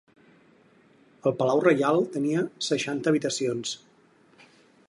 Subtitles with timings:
[1.29, 3.79] El Palau reial tenia seixanta habitacions.